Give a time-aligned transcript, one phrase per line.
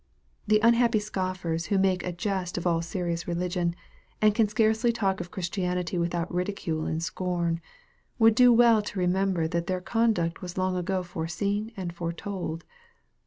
[0.47, 3.75] The unhappy scoffers who make a jest of all serious religion,
[4.19, 7.61] and can scarcely talk of Christianity without ridicule and scorn,
[8.17, 12.63] would do well to remember that their conduct was long ago foreseen and foretold.